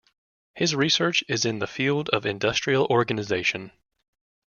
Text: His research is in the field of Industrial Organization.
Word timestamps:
His 0.55 0.73
research 0.73 1.23
is 1.27 1.45
in 1.45 1.59
the 1.59 1.67
field 1.67 2.09
of 2.09 2.25
Industrial 2.25 2.85
Organization. 2.87 3.71